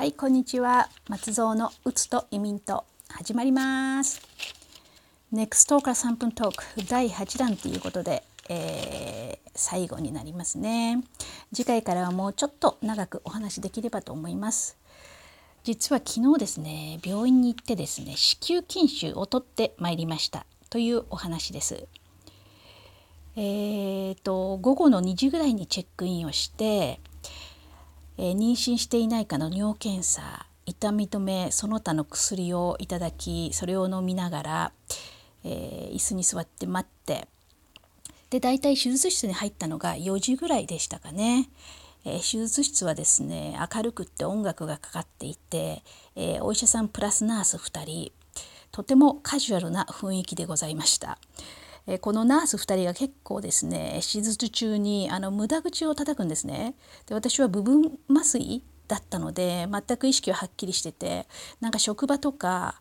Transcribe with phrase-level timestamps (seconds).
[0.00, 0.88] はいこんにちは。
[1.10, 4.22] 松蔵のうつと移民と始まります。
[5.30, 11.04] ネクストから3分トーク第8弾ということで、えー、最後になりますね。
[11.54, 14.78] 次回からはもうちょっと長くお話できればと思います。
[15.64, 20.46] 実は昨日ですね病院に行ってですね子宮筋腫を取ってまいりました。
[20.70, 21.86] というお話です。
[23.36, 27.00] えーと午後の2時ぐらいにチェックインをして
[28.18, 34.72] えー、妊娠していないかの尿検査痛み止めその他の薬をいただきそれを飲みながら、
[35.44, 37.28] えー、椅子に座って待って
[38.30, 41.48] で大体手術室に入ったのが4時ぐらいでしたかね。
[42.04, 45.82] えー、手術室はですね明るくって音楽がかかっていて、
[46.16, 48.12] えー、お医者さんプラスナース2人
[48.72, 51.18] とてもカジュアルな雰囲気でございました。
[51.92, 56.74] えこのナース2人が結構ですね手術中にあの無駄口を叩くんですね。
[57.06, 61.26] で私は部分麻酔だったので全く意識ははっきりしてて
[61.60, 62.80] なんか職場とか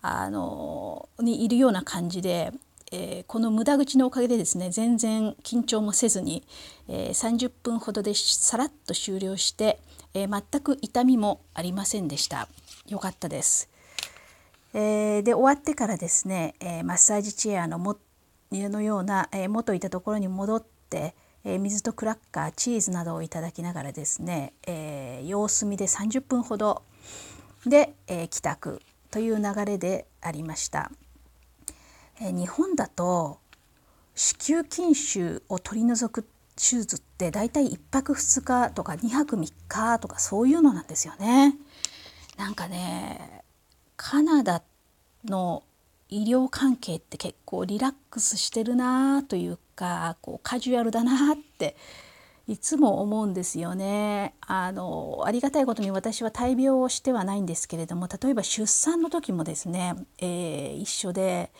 [0.00, 2.50] あのにいるような感じで、
[2.92, 6.42] えー、この無駄口のおかげでですね全然緊張もせずに、
[6.88, 9.80] えー、30分ほどでさらっと終了して、
[10.14, 12.48] えー、全く痛みもありませんでした。
[12.88, 13.68] よかったです。
[14.72, 17.96] え、で終わってからですね、えー、マッサージチェアのも
[18.50, 26.82] のような、え、元いたところに戻って、え、水とクラッカーチーズなどをいただきながらですね、え、様子見で30分ほど
[27.66, 30.90] で、え、帰宅という流れでありました。
[32.20, 33.38] え、日本だと
[34.14, 36.22] 子宮筋腫を取り除く
[36.56, 41.54] 手術ってだいたい1泊2日とか2泊3日とかそういうのなんですよね。
[42.38, 43.42] なんかね
[43.96, 44.62] カナダ
[45.24, 45.62] の
[46.08, 51.76] 医療関係って結構リラックスしてるなというかこうカジュアルだなって
[52.46, 61.50] いつも思うんですよねあのありがたいことに私は大病をしてはないんですけれども例えば出産の時もですね、えー、一緒で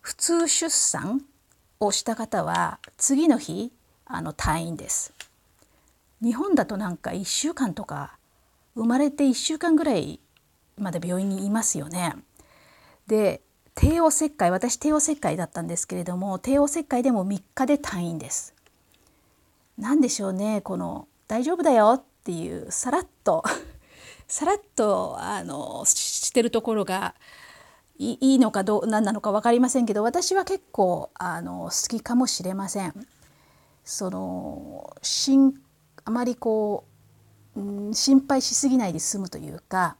[0.00, 1.22] 普通出産
[1.78, 3.72] をした方は次の日
[4.06, 5.14] あの退院です。
[6.20, 8.18] 日本だとなんか1週間とか
[8.74, 10.20] 生まれて1週間ぐらい
[10.76, 12.16] まで病院にいますよね。
[13.10, 13.42] で
[13.74, 18.54] 帝王切開私帝王切開だったんですけれども帝王切開でも3日で退院です。
[19.76, 23.42] 何でしょうねこの「大丈夫だよ」っていうさらっと
[24.28, 27.16] さらっとあのしてるところが
[27.98, 32.94] いいのかどう何なのか分かりませんけど私は結構あの好きかもしれません。
[33.84, 35.54] そのしん
[36.04, 36.84] あまりこ
[37.56, 39.96] う、うん、心配しすぎないで済むというか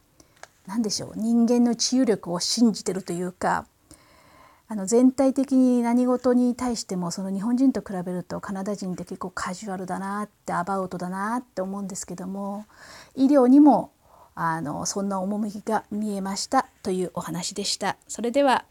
[0.67, 3.65] 何でしょう人間の治癒力を信じてるというか
[4.67, 12.65] あの全体的に何事に対してもその日本人と比べるとカナダ人って結構カジュアルだなってアバウトだなって思うんですけども
[13.15, 13.91] 医療にも
[14.33, 17.97] あのそんな趣が見えましたというお話でした。
[18.07, 18.63] それでは